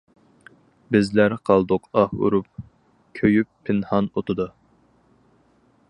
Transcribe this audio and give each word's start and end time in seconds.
بىزلەر 0.95 1.35
قالدۇق 1.49 1.85
ئاھ 1.99 2.15
ئۇرۇپ، 2.21 2.49
كۆيۈپ 3.21 3.53
پىنھان 3.69 4.09
ئوتىدا. 4.15 4.49